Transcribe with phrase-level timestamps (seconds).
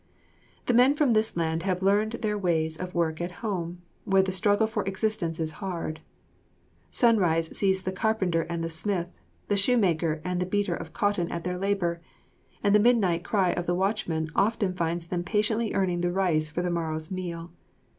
[0.65, 4.31] The men from this land have learned their ways of work at home, where the
[4.31, 6.01] struggle for existence is hard.
[6.89, 9.09] Sunrise sees the carpenter and the smith,
[9.47, 12.01] the shoemaker and the beater of cotton at their labour,
[12.63, 16.49] and the mid night cry of the watchman often finds them patiently earning the rice
[16.49, 17.51] for the morrow's meal.